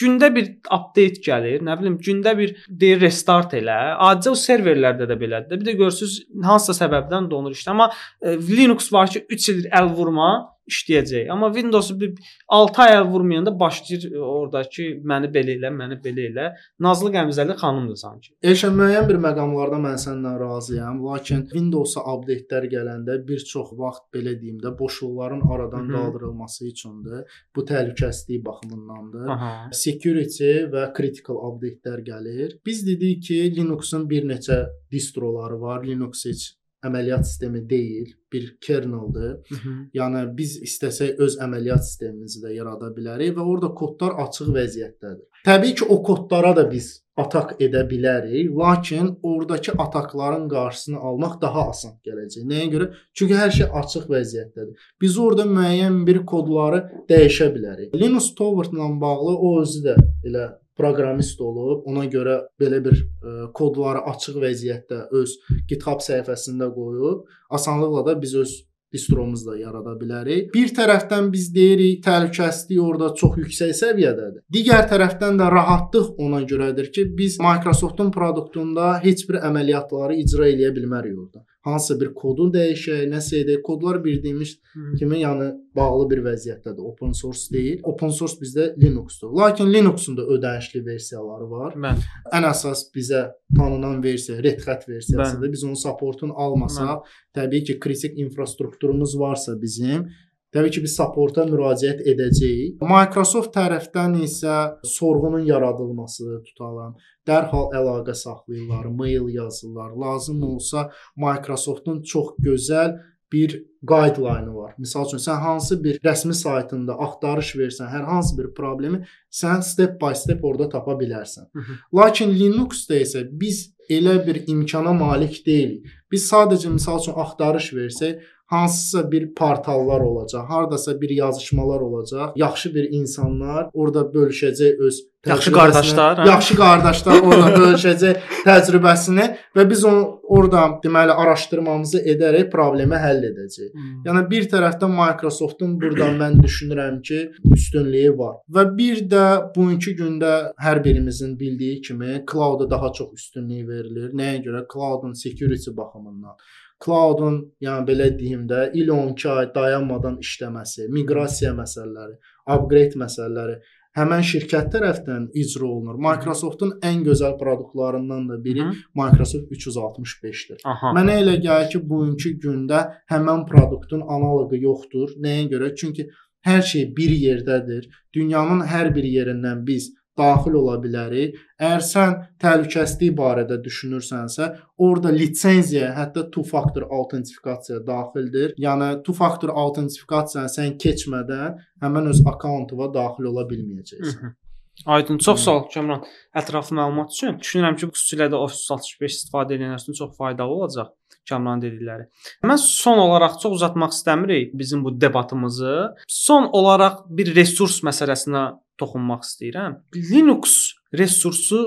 Gündə 0.01 0.31
bir 0.35 0.47
update 0.73 1.21
gəlir, 1.27 1.65
nə 1.67 1.77
bilim, 1.81 1.99
gündə 2.01 2.37
bir 2.39 2.55
deyir 2.69 3.03
restart 3.03 3.57
elə. 3.59 3.79
Adicə 4.09 4.33
o 4.33 4.39
serverlərdə 4.39 5.09
də 5.11 5.19
belədir. 5.21 5.61
Bir 5.61 5.67
də 5.67 5.77
görürsüz 5.83 6.21
hansısa 6.45 6.85
səbəbdən 6.85 7.29
donur 7.33 7.57
işlə. 7.57 7.75
Amma 7.75 7.91
e, 8.23 8.39
Linux 8.39 8.93
var 8.93 9.13
ki, 9.13 9.27
3 9.29 9.49
ildir 9.53 9.77
əl 9.81 9.93
vurma, 9.99 10.31
işləyəcək. 10.71 11.29
Amma 11.33 11.51
Windows-u 11.55 12.01
bir 12.01 12.15
6 12.49 12.83
ay 12.83 13.01
vurmayanda 13.13 13.53
başlayır 13.61 14.07
oradakı 14.17 14.87
məni 15.11 15.31
belə 15.35 15.57
elə, 15.59 15.71
məni 15.75 15.99
belə 16.05 16.27
elə. 16.31 16.47
Nazlı 16.87 17.13
Qəmzəli 17.17 17.57
xanımdır 17.61 18.01
sanki. 18.03 18.33
Elşən 18.53 18.77
müəyyən 18.79 19.09
bir 19.11 19.21
məqamlarda 19.27 19.81
mən 19.87 19.99
səndən 20.05 20.39
razıyam, 20.45 21.03
lakin 21.07 21.47
Windows-a 21.55 22.05
update-lər 22.15 22.69
gələndə 22.75 23.21
bir 23.29 23.45
çox 23.53 23.75
vaxt 23.83 24.07
belə 24.15 24.37
deyim 24.41 24.61
də 24.65 24.77
boşluqların 24.79 25.43
aradan 25.53 25.89
Hı 25.89 25.93
-hı. 25.93 25.97
qaldırılması 25.97 26.69
üçündür. 26.69 27.25
Bu 27.57 27.65
təhlükəsizlik 27.81 28.45
baxımındandır. 28.45 29.27
Aha. 29.35 29.53
Security 29.73 30.67
və 30.73 30.87
critical 30.97 31.41
update-lər 31.51 32.05
gəlir. 32.07 32.57
Biz 32.67 32.87
dedik 32.87 33.23
ki, 33.29 33.43
Linux-un 33.57 34.09
bir 34.11 34.27
neçə 34.29 34.67
distroları 34.93 35.61
var. 35.61 35.85
Linux 35.87 36.25
heç 36.29 36.49
əməliyyat 36.87 37.27
sistemi 37.29 37.61
deyil, 37.69 38.13
bir 38.33 38.57
kerneldir. 38.61 39.33
Hı 39.49 39.55
-hı. 39.55 39.75
Yəni 39.95 40.23
biz 40.37 40.57
istəsək 40.69 41.19
öz 41.25 41.37
əməliyyat 41.47 41.83
sistemimizi 41.89 42.41
də 42.45 42.55
yarada 42.55 42.89
bilərik 42.97 43.37
və 43.37 43.45
orada 43.53 43.75
kodlar 43.81 44.17
açıq 44.25 44.49
vəziyyətdədir. 44.57 45.27
Təbii 45.45 45.75
ki, 45.75 45.85
o 45.85 46.03
kodlara 46.03 46.57
da 46.57 46.71
biz 46.71 47.05
atak 47.21 47.57
edə 47.63 47.83
bilərik, 47.91 48.51
lakin 48.57 49.13
oradakı 49.23 49.75
atakların 49.79 50.49
qarşısını 50.49 50.99
almaq 51.11 51.37
daha 51.43 51.69
asan 51.73 51.99
gələcək. 52.07 52.47
Nəyə 52.53 52.71
görə? 52.75 52.89
Çünki 53.15 53.37
hər 53.41 53.53
şey 53.59 53.69
açıq 53.83 54.09
vəziyyətdədir. 54.15 54.89
Biz 55.01 55.19
orada 55.27 55.47
müəyyən 55.51 56.01
bir 56.09 56.25
kodları 56.33 56.83
dəyişə 57.11 57.53
bilərik. 57.57 57.95
Linux 57.95 58.33
Torvalds-la 58.39 58.91
bağlı 59.01 59.37
o 59.37 59.55
özü 59.63 59.85
də 59.89 59.97
elə 60.31 60.49
proqramist 60.81 61.41
olub, 61.45 61.85
ona 61.91 62.07
görə 62.09 62.39
belə 62.61 62.81
bir 62.85 62.97
ə, 62.97 63.05
e, 63.05 63.35
kodları 63.57 64.05
açıq 64.15 64.39
vəziyyətdə 64.45 65.03
öz 65.21 65.37
GitHub 65.69 66.01
səhifəsində 66.05 66.71
qoyub, 66.75 67.27
asanlıqla 67.53 68.07
da 68.09 68.17
biz 68.23 68.35
öz 68.43 68.55
distromuzu 68.93 69.51
da 69.51 69.59
yarada 69.59 69.95
bilərik. 70.01 70.51
Bir 70.55 70.73
tərəfdən 70.77 71.31
biz 71.35 71.51
deyirik 71.55 72.03
təhlükəsizlik 72.07 72.81
orada 72.83 73.13
çox 73.21 73.39
yüksək 73.45 73.77
səviyyədədir. 73.83 74.43
Digər 74.53 74.89
tərəfdən 74.91 75.39
də 75.41 75.51
rahatlıq 75.55 76.19
ona 76.19 76.43
görədir 76.53 76.91
ki, 76.95 77.07
biz 77.19 77.39
Microsoft-un 77.43 78.11
produktunda 78.15 78.97
heç 79.05 79.27
bir 79.29 79.41
əməliyyatları 79.51 80.19
icra 80.25 80.51
eləyə 80.51 80.75
bilmərik 80.77 81.17
orada 81.19 81.47
hansısa 81.67 81.97
bir 82.01 82.13
kodu 82.17 82.49
dəyişək, 82.55 83.03
nəsə 83.11 83.43
edək. 83.45 83.61
Kodlar 83.67 84.01
bildiyimiz 84.05 84.55
kimi, 84.99 85.21
yəni 85.21 85.51
bağlı 85.77 86.07
bir 86.13 86.23
vəziyyətdədir. 86.25 86.87
Open 86.93 87.13
source 87.17 87.53
deyil. 87.53 87.83
Open 87.83 88.15
source 88.15 88.41
bizdə 88.41 88.71
Linux-dur. 88.81 89.35
Lakin 89.37 89.73
Linux-un 89.73 90.17
da 90.17 90.25
ödənişli 90.37 90.85
versiyaları 90.87 91.51
var. 91.51 91.77
Mən 91.77 92.01
ən 92.33 92.49
əsas 92.49 92.87
bizə 92.95 93.27
tanınan 93.57 94.03
versiya 94.05 94.43
Red 94.43 94.65
Hat 94.67 94.89
versiyasıdır. 94.89 95.47
Mən. 95.49 95.53
Biz 95.53 95.65
onun 95.65 95.79
supportunu 95.85 96.33
almasaq, 96.37 97.07
təbii 97.37 97.65
ki, 97.65 97.79
kritik 97.81 98.19
infrastrukturumuz 98.19 99.19
varsa 99.19 99.61
bizim 99.63 100.09
Təbii 100.55 100.73
ki, 100.75 100.83
biz 100.83 100.97
supporta 100.99 101.45
müraciət 101.47 102.01
edəcəyik. 102.11 102.81
Microsoft 102.83 103.53
tərəfdən 103.55 104.17
isə 104.25 104.57
sorğunun 104.97 105.45
yaradılması 105.47 106.41
tutalım. 106.49 106.97
Dərhal 107.29 107.71
əlaqə 107.79 108.17
saxlayırlar, 108.19 108.89
mail 108.91 109.29
yazırlar. 109.31 109.95
Lazım 109.95 110.43
olsa 110.43 110.89
Microsoftun 111.17 112.03
çox 112.03 112.35
gözəl 112.43 112.99
bir 113.33 113.55
guideline 113.83 114.51
var. 114.55 114.75
Məsəl 114.83 115.07
üçün 115.07 115.23
sən 115.23 115.39
hansı 115.45 115.79
bir 115.85 116.01
rəsmi 116.05 116.35
saytında 116.35 116.97
axtarış 117.07 117.53
versən, 117.61 117.87
hər 117.93 118.09
hansı 118.09 118.37
bir 118.39 118.51
problemi 118.57 119.05
sən 119.31 119.63
step 119.63 120.01
by 120.03 120.17
step 120.19 120.45
orada 120.45 120.69
tapa 120.69 120.97
bilərsən. 120.99 121.47
Lakin 121.95 122.35
Linux-da 122.35 122.99
isə 123.05 123.23
biz 123.43 123.69
elə 123.91 124.19
bir 124.27 124.43
imkana 124.51 124.93
malik 124.99 125.41
deyilik. 125.47 125.87
Biz 126.11 126.27
sadəcə 126.33 126.75
məsəl 126.75 127.01
üçün 127.03 127.23
axtarış 127.25 127.73
versək, 127.79 128.21
hansısa 128.51 129.13
bir 129.13 129.35
portallar 129.35 130.01
olacaq, 130.01 130.45
hardasa 130.49 131.01
bir 131.01 131.11
yazışmalar 131.11 131.81
olacaq. 131.81 132.33
Yaxşı 132.37 132.75
bir 132.75 132.89
insanlar 132.91 133.69
orada 133.73 134.01
bölüşəcək 134.01 134.79
öz 134.87 135.01
yaxşı 135.27 135.53
qardaşlar, 135.53 136.19
hə? 136.19 136.29
yaxşı 136.29 136.57
qardaşlar 136.57 137.21
orada 137.29 137.51
bölüşəcək 137.61 138.25
təcrübəsini 138.47 139.27
və 139.57 139.67
biz 139.71 139.85
onu 139.85 140.01
orada 140.37 140.63
deməli 140.85 141.15
araşdırmamızı 141.23 142.01
edərək 142.13 142.49
problemi 142.51 142.99
həll 142.99 143.23
edəcəyik. 143.29 143.71
Hmm. 143.75 144.01
Yəni 144.09 144.23
bir 144.33 144.49
tərəfdən 144.55 144.97
Microsoftun 144.97 145.77
burada 145.83 146.09
mən 146.17 146.41
düşünürəm 146.43 146.99
ki, 147.07 147.21
üstünlüyü 147.55 148.17
var. 148.19 148.41
Və 148.57 148.65
bir 148.81 149.05
də 149.13 149.27
bugünkü 149.55 149.95
gündə 150.01 150.33
hər 150.59 150.83
birimizin 150.85 151.39
bildiyi 151.39 151.81
kimi 151.87 152.25
cloud-a 152.33 152.71
daha 152.71 152.91
çox 152.99 153.15
üstünlük 153.15 153.69
verilir. 153.69 154.11
Nəyə 154.23 154.43
görə? 154.49 154.65
Cloud-un 154.73 155.13
security 155.13 155.71
baxımından 155.77 156.35
cloudun, 156.85 157.43
yəni 157.61 157.87
belə 157.89 158.09
deyim 158.19 158.47
də, 158.51 158.71
il 158.75 158.89
12 158.95 159.29
ay 159.35 159.51
dayanmadan 159.55 160.17
işləməsi, 160.25 160.89
miqrasiya 160.95 161.53
məsələləri, 161.59 162.17
upgrade 162.57 163.01
məsələləri 163.01 163.61
həmən 163.99 164.23
şirkət 164.27 164.71
tərəfindən 164.75 165.29
icra 165.43 165.67
olunur. 165.67 165.99
Microsoftun 166.03 166.77
ən 166.87 167.03
gözəl 167.07 167.37
produktlarından 167.41 168.29
da 168.31 168.39
biri 168.45 168.63
Hı. 168.63 168.75
Microsoft 169.01 169.51
365-dir. 169.57 170.61
Mənə 170.97 171.21
elə 171.23 171.37
gəlir 171.43 171.71
ki, 171.73 171.83
bugünkü 171.93 172.37
gündə 172.45 172.85
həmən 173.11 173.47
produktun 173.51 174.05
analoqu 174.07 174.61
yoxdur. 174.63 175.17
Nəyə 175.25 175.49
görə? 175.55 175.73
Çünki 175.75 176.07
hər 176.47 176.63
şey 176.73 176.91
bir 176.97 177.11
yerdədir. 177.27 177.91
Dünyanın 178.15 178.63
hər 178.67 178.95
bir 178.95 179.05
yerindən 179.05 179.67
biz 179.67 179.91
daxil 180.21 180.59
ola 180.61 180.77
bilərik. 180.83 181.39
Əgər 181.61 181.87
sən 181.87 182.15
təhlükəsizlik 182.43 183.17
barədə 183.19 183.59
düşünürsənsə, 183.65 184.51
orada 184.87 185.13
lisenziya, 185.15 185.91
hətta 185.97 186.27
two 186.35 186.45
factor 186.53 186.87
autentifikasiya 187.01 187.81
daxildir. 187.89 188.55
Yəni 188.67 188.93
two 189.07 189.17
factor 189.17 189.55
autentifikasiyanı 189.65 190.53
sən 190.53 190.77
keçmədən 190.85 191.59
həmin 191.83 192.13
öz 192.13 192.23
akkauntuna 192.35 192.93
daxil 192.95 193.33
ola 193.33 193.49
bilməyəcəksən. 193.51 194.39
Aydın, 194.87 195.19
çox 195.19 195.43
sağ 195.45 195.57
ol 195.59 195.67
Kəmran. 195.73 196.07
Ətraflı 196.41 196.77
məlumat 196.79 197.13
üçün. 197.13 197.37
Düşünürəm 197.43 197.77
ki, 197.77 197.91
xüsusilə 197.93 198.31
də 198.33 198.39
Office 198.41 198.63
365 198.65 199.17
istifadə 199.19 199.59
edənlər 199.59 199.83
üçün 199.83 199.99
çox 199.99 200.15
faydalı 200.17 200.57
olacaq. 200.57 200.95
Kamran 201.29 201.63
dedikləri. 201.63 202.09
Mən 202.47 202.59
son 202.63 202.99
olaraq 203.03 203.39
çox 203.43 203.59
uzatmaq 203.61 203.95
istəmirik 203.95 204.55
bizim 204.59 204.85
bu 204.85 204.95
debatımızı. 205.01 205.77
Son 206.09 206.49
olaraq 206.53 207.05
bir 207.07 207.35
resurs 207.37 207.81
məsələsinə 207.87 208.45
toxunmaq 208.81 209.25
istəyirəm. 209.27 209.79
Linux 209.95 210.59
resursu 210.97 211.61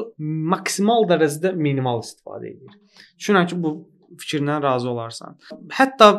maksimal 0.54 1.08
dərəcədə 1.12 1.54
minimal 1.56 2.02
istifadə 2.04 2.52
edir. 2.52 2.78
Düşünürəm 3.20 3.50
ki, 3.50 3.60
bu 3.64 3.74
fikirlə 4.20 4.60
razı 4.64 4.90
olarsan. 4.90 5.38
Hətta 5.74 6.10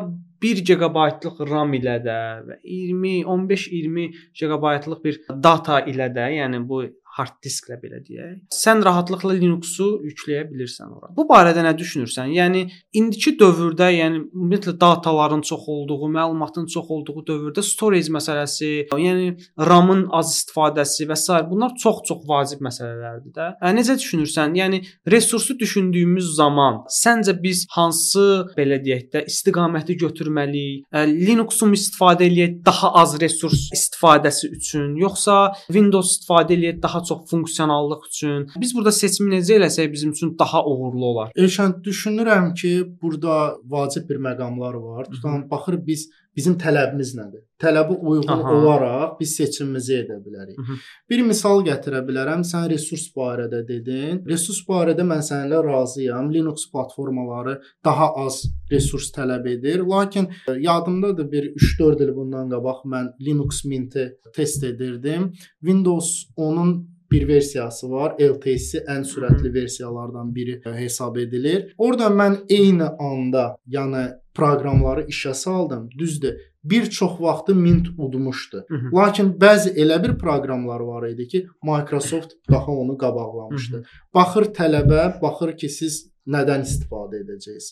1 0.45 0.63
GB-lıq 0.69 1.41
RAM 1.49 1.73
ilə 1.79 1.99
də 2.05 2.19
və 2.49 2.59
20, 2.63 3.13
15-20 3.25 4.09
GB-lıq 4.41 5.05
bir 5.05 5.21
data 5.47 5.81
ilə 5.91 6.11
də, 6.15 6.29
yəni 6.39 6.63
bu 6.69 6.83
hard 7.15 7.37
disklə 7.45 7.79
belə 7.79 8.01
deyək. 8.03 8.39
Sən 8.55 8.83
rahatlıqla 8.85 9.37
Linux-u 9.39 9.87
yükləyə 10.03 10.45
bilirsən 10.51 10.91
ora. 10.91 11.11
Bu 11.15 11.27
barədə 11.29 11.63
nə 11.63 11.71
düşünürsən? 11.79 12.33
Yəni 12.35 12.65
indiki 12.99 13.35
dövrdə, 13.39 13.91
yəni 13.95 14.23
ümumiyyətlə 14.25 14.75
dataların 14.81 15.45
çox 15.47 15.69
olduğu, 15.77 16.11
məlumatın 16.17 16.67
çox 16.75 16.91
olduğu 16.97 17.25
dövrdə 17.29 17.63
storage 17.63 18.11
məsələsi, 18.15 18.71
yəni 18.91 19.35
RAM-ın 19.71 20.09
az 20.19 20.33
istifadəsi 20.35 21.07
və 21.11 21.19
s. 21.19 21.39
bunlar 21.51 21.77
çox-çox 21.83 22.25
vacib 22.29 22.65
məsələlərdir 22.67 23.35
də. 23.37 23.49
Ə, 23.63 23.73
necə 23.79 23.97
düşünürsən? 24.01 24.59
Yəni 24.59 24.83
resursu 25.15 25.59
düşündüyümüz 25.61 26.35
zaman 26.35 26.83
səncə 26.91 27.37
biz 27.43 27.65
hansı 27.77 28.27
belə 28.59 28.81
deyək 28.83 29.07
də 29.15 29.25
istiqaməti 29.31 29.99
götürməliyik? 30.03 30.91
Linux-u 31.15 31.71
istifadə 31.75 32.27
eləyək 32.27 32.59
daha 32.67 32.91
az 33.01 33.15
resurs 33.23 33.69
istifadəsi 33.75 34.51
üçün, 34.59 34.95
yoxsa 35.01 35.55
Windows 35.71 36.17
istifadə 36.17 36.57
eləyək 36.59 36.83
daha 36.83 37.04
çox 37.09 37.31
funksionallıq 37.31 38.09
üçün. 38.09 38.49
Biz 38.61 38.75
burada 38.77 38.93
seçimi 38.93 39.37
necə 39.37 39.59
eləsək 39.59 39.93
bizim 39.93 40.11
üçün 40.17 40.37
daha 40.39 40.65
uğurlu 40.67 41.07
olar. 41.13 41.33
Elşən 41.37 41.81
düşünürəm 41.87 42.55
ki, 42.55 42.75
burada 43.03 43.57
vacib 43.65 44.09
bir 44.11 44.17
məqamlar 44.29 44.75
var. 44.75 45.05
Tutan 45.13 45.51
baxır 45.51 45.81
biz 45.87 46.11
bizim 46.37 46.57
tələbimiz 46.59 47.15
nədir? 47.19 47.43
Tələbə 47.63 47.95
uyğun 47.95 48.29
Aha. 48.29 48.55
olaraq 48.57 49.13
biz 49.21 49.35
seçimimizi 49.39 49.95
edə 50.03 50.17
bilərik. 50.25 50.57
Hı 50.59 50.63
-hı. 50.63 50.77
Bir 51.11 51.23
misal 51.23 51.63
gətirə 51.69 52.01
bilərəm. 52.09 52.43
Sən 52.51 52.69
resurs 52.71 53.07
barədə 53.17 53.61
dedin. 53.69 54.23
Resurs 54.27 54.61
barədə 54.69 55.07
mən 55.13 55.23
səninlə 55.29 55.63
razıyam. 55.65 56.33
Linux 56.35 56.71
platformaları 56.73 57.61
daha 57.85 58.09
az 58.25 58.43
resurs 58.71 59.11
tələb 59.17 59.49
edir. 59.55 59.79
Lakin 59.95 60.25
e, 60.49 60.53
yadımdadır 60.59 61.33
bir 61.33 61.45
3-4 61.55 62.03
il 62.05 62.15
bundan 62.17 62.51
qabaq 62.51 62.81
mən 62.85 63.07
Linux 63.27 63.65
Mint-i 63.65 64.05
test 64.37 64.65
edirdim. 64.65 65.33
Windows 65.61 66.27
onun 66.37 66.94
bir 67.15 67.29
versiyası 67.29 67.91
var. 67.91 68.17
LTS 68.19 68.83
ən 68.95 69.05
sürətli 69.07 69.53
versiyalardan 69.55 70.35
biri 70.35 70.61
hesab 70.65 71.17
edilir. 71.17 71.75
Orda 71.79 72.11
mən 72.21 72.41
eyni 72.49 72.89
anda, 73.11 73.45
yəni 73.77 74.05
proqramları 74.35 75.07
işə 75.15 75.35
saldım. 75.35 75.89
Düzdür. 75.99 76.35
Bir 76.65 76.91
çox 76.91 77.21
vaxtı 77.21 77.55
Mint 77.55 77.89
udmuşdu. 77.99 78.65
Hı 78.69 78.75
-hı. 78.75 78.89
Lakin 78.99 79.27
bəzi 79.45 79.69
elə 79.83 80.03
bir 80.05 80.19
proqramlar 80.19 80.81
var 80.81 81.09
idi 81.09 81.29
ki, 81.29 81.47
Microsoft 81.63 82.31
daha 82.51 82.73
onu 82.73 82.99
qabaqlamışdı. 82.99 83.77
Hı 83.77 83.81
-hı. 83.81 84.15
Baxır 84.15 84.45
tələbə, 84.59 85.23
baxır 85.23 85.57
ki, 85.57 85.69
siz 85.69 85.95
nədən 86.27 86.63
istifadə 86.69 87.17
edəcəksiniz. 87.23 87.67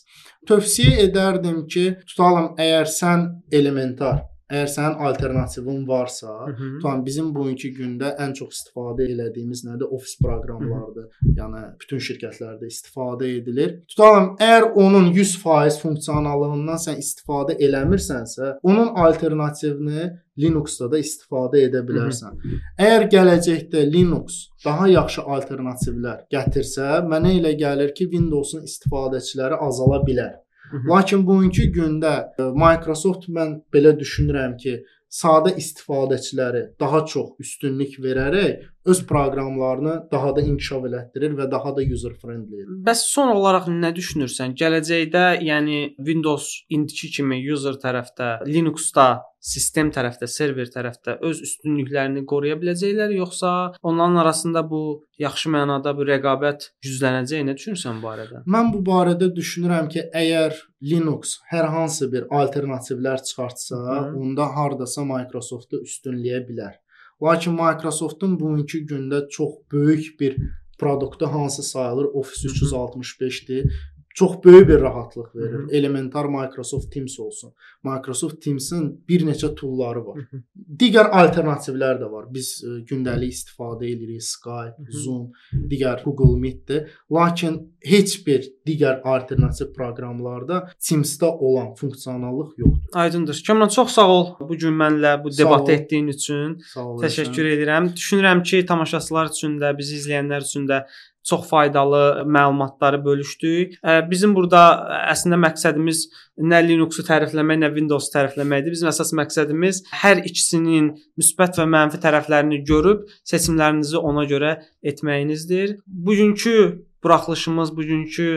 Tövsiyə 0.49 0.93
edərdim 1.07 1.67
ki, 1.73 1.85
tutalım 2.07 2.47
əgər 2.65 2.85
sən 2.99 3.19
elementar 3.51 4.32
Əgər 4.51 4.69
sənin 4.69 4.99
alternativin 5.07 5.85
varsa, 5.87 6.33
tutan 6.57 7.03
bizim 7.05 7.29
bugünkü 7.35 7.71
gündə 7.77 8.11
ən 8.21 8.33
çox 8.37 8.57
istifadə 8.57 9.07
elədiyimiz 9.07 9.63
nədir? 9.65 9.87
Office 9.95 10.19
proqramlarıdır. 10.21 11.07
Yəni 11.37 11.63
bütün 11.81 12.03
şirkətlərdə 12.07 12.67
istifadə 12.67 13.29
edilir. 13.37 13.77
Tutalım, 13.89 14.33
əgər 14.43 14.67
onun 14.83 15.09
100% 15.15 15.79
funksionallığından 15.85 16.83
sən 16.85 16.99
istifadə 16.99 17.55
eləmirsənsə, 17.67 18.57
onun 18.67 18.93
alternativini 19.05 20.11
Linux-da 20.39 20.89
da 20.91 20.99
istifadə 20.99 21.61
edə 21.67 21.83
bilərsən. 21.87 22.37
Hı 22.43 22.49
-hı. 22.49 22.61
Əgər 22.85 23.03
gələcəkdə 23.15 23.83
Linux 23.95 24.47
daha 24.65 24.87
yaxşı 24.89 25.21
alternativlər 25.35 26.23
gətirsə, 26.35 26.87
mənə 27.11 27.37
elə 27.39 27.53
gəlir 27.63 27.93
ki, 27.97 28.09
Windows-un 28.15 28.63
istifadəçiləri 28.69 29.59
azala 29.67 30.01
bilər. 30.07 30.42
Lakin 30.73 31.27
bugünkü 31.27 31.67
gündə 31.75 32.13
e, 32.39 32.45
Microsoft 32.57 33.27
mən 33.29 33.59
belə 33.73 33.93
düşünürəm 33.99 34.55
ki, 34.57 34.79
sadə 35.13 35.53
istifadəçiləri 35.61 36.63
daha 36.81 37.03
çox 37.13 37.35
üstünlük 37.43 37.99
verərək 38.05 38.63
öz 38.85 39.05
proqramlarını 39.07 39.95
daha 40.11 40.35
da 40.35 40.41
inkişaf 40.41 40.87
elətdirir 40.89 41.35
və 41.39 41.49
daha 41.51 41.75
da 41.75 41.83
user 41.95 42.15
friendly. 42.21 42.65
Bəs 42.87 43.05
son 43.07 43.31
olaraq 43.35 43.69
nə 43.71 43.93
düşünürsən? 43.95 44.57
Gələcəkdə, 44.59 45.25
yəni 45.43 45.83
Windows 45.97 46.49
indiki 46.69 47.11
kimi 47.17 47.39
user 47.53 47.79
tərəfdə, 47.83 48.33
Linux-da 48.47 49.23
sistem 49.43 49.89
tərəfdə, 49.91 50.27
server 50.31 50.69
tərəfdə 50.71 51.17
öz 51.27 51.39
üstünlüklərini 51.43 52.23
qoruya 52.27 52.55
biləcəklər, 52.59 53.11
yoxsa 53.17 53.73
onların 53.83 54.21
arasında 54.23 54.63
bu 54.69 54.83
yaxşı 55.19 55.51
mənada 55.55 55.91
bir 55.97 56.13
rəqabət 56.13 56.69
güclənəcək? 56.85 57.43
Nə 57.49 57.57
düşünürsən 57.59 57.99
bu 57.99 58.07
barədə? 58.07 58.43
Mən 58.47 58.71
bu 58.75 58.83
barədə 58.87 59.31
düşünürəm 59.35 59.89
ki, 59.91 60.07
əgər 60.15 60.55
Linux 60.83 61.37
hər 61.51 61.67
hansı 61.71 62.09
bir 62.11 62.27
alternativlər 62.31 63.23
çıxartsa, 63.27 63.75
Hı. 63.83 64.15
onda 64.19 64.47
hardasa 64.55 65.03
Microsoft-u 65.07 65.83
üstünləyə 65.87 66.43
bilər. 66.47 66.79
Lakin 67.23 67.53
Microsoftun 67.53 68.39
bugünkü 68.39 68.85
gündə 68.85 69.29
çox 69.29 69.49
böyük 69.71 70.19
bir 70.19 70.37
produktu 70.79 71.27
hansı 71.27 71.63
sayılır? 71.63 72.05
Office 72.05 72.47
365-dir 72.47 73.71
çox 74.13 74.43
böyük 74.45 74.67
bir 74.69 74.81
rahatlıq 74.81 75.35
verir. 75.35 75.53
Hı 75.53 75.57
-hı. 75.57 75.71
Elementar 75.71 76.25
Microsoft 76.25 76.93
Teams 76.93 77.19
olsun. 77.19 77.53
Microsoft 77.83 78.41
Teams-in 78.41 79.05
bir 79.09 79.21
neçə 79.21 79.55
toolları 79.55 80.05
var. 80.05 80.17
Hı 80.17 80.37
-hı. 80.37 80.41
Digər 80.79 81.07
alternativlər 81.09 81.99
də 82.01 82.11
var. 82.11 82.25
Biz 82.33 82.63
e, 82.63 82.67
gündəlik 82.67 83.31
istifadə 83.37 83.85
edirik 83.85 84.23
Skype, 84.23 84.75
Hı 84.77 84.83
-hı. 84.83 85.03
Zoom, 85.03 85.31
digər 85.53 86.03
Google 86.03 86.39
Meet-dir. 86.39 86.89
Lakin 87.11 87.73
heç 87.85 88.27
bir 88.27 88.41
digər 88.67 89.01
alternativ 89.01 89.73
proqramlarda 89.73 90.69
Teams-də 90.79 91.25
olan 91.25 91.73
funksionallıq 91.73 92.49
yoxdur. 92.57 92.89
Aydındır. 92.93 93.43
Kamran 93.47 93.67
çox 93.67 93.91
sağ 93.91 94.07
ol 94.07 94.25
bu 94.49 94.57
gün 94.57 94.73
mənlə 94.73 95.23
bu 95.23 95.37
debat 95.37 95.69
etdiyin 95.69 96.07
üçün. 96.07 96.57
Təşəkkür 96.75 97.45
edirəm. 97.55 97.93
Düşünürəm 97.95 98.43
ki, 98.43 98.65
tamaşaçılar 98.65 99.25
üçün 99.33 99.59
də, 99.61 99.77
bizi 99.77 99.95
izləyənlər 99.95 100.41
üçün 100.41 100.67
də 100.67 100.85
çox 101.23 101.47
faydalı 101.49 102.23
məlumatları 102.27 102.99
bölüşdük. 103.05 103.77
Bizim 104.11 104.35
burada 104.35 104.63
əslində 105.11 105.39
məqsədimiz 105.45 106.05
nə 106.43 106.61
Linux-u 106.67 107.05
tərifləmək, 107.07 107.61
nə 107.63 107.71
Windows-u 107.75 108.11
tərifləməkdir. 108.15 108.75
Bizim 108.75 108.91
əsas 108.91 109.13
məqsədimiz 109.17 109.83
hər 110.03 110.23
ikisinin 110.23 110.93
müsbət 111.19 111.61
və 111.61 111.67
mənfi 111.75 112.01
tərəflərini 112.03 112.63
görüb 112.67 113.05
seçimlərinizi 113.29 113.99
ona 113.99 114.27
görə 114.29 114.57
etməyinizdir. 114.83 115.77
Bugünkü 115.87 116.57
buraxılışımız, 117.03 117.71
bugünkü 117.77 118.27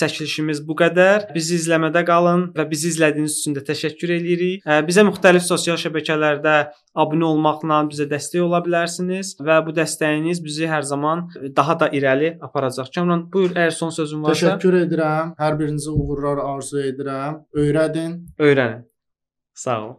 çəkilişimiz 0.00 0.62
bu 0.68 0.76
qədər. 0.80 1.28
Bizi 1.34 1.58
izləmədə 1.60 2.04
qalın 2.08 2.46
və 2.56 2.66
bizi 2.70 2.90
izlədiyiniz 2.92 3.38
üçün 3.40 3.56
də 3.58 3.64
təşəkkür 3.68 4.14
edirik. 4.18 4.64
Bizə 4.88 5.04
müxtəlif 5.08 5.44
sosial 5.46 5.78
şəbəkələrdə 5.80 6.56
abunə 7.04 7.28
olmaqla 7.32 7.82
bizə 7.90 8.08
dəstək 8.10 8.44
ola 8.46 8.62
bilərsiniz 8.64 9.34
və 9.44 9.60
bu 9.66 9.74
dəstəyiniz 9.76 10.42
bizi 10.44 10.70
hər 10.70 10.86
zaman 10.86 11.26
daha 11.56 11.78
da 11.80 11.90
irəli 11.90 12.34
aparacaq. 12.44 12.92
Kamran, 12.94 13.26
buyur, 13.32 13.52
əgər 13.54 13.74
son 13.74 13.94
sözün 13.94 14.22
varsa. 14.24 14.54
Təşəkkür 14.54 14.80
edirəm. 14.84 15.34
Hər 15.40 15.60
birinizə 15.60 15.94
uğurlar 15.94 16.42
arzu 16.44 16.82
edirəm. 16.84 17.42
Öyrədin. 17.64 18.18
Öyrənin. 18.38 18.84
Sağ 19.54 19.78
ol. 19.84 19.92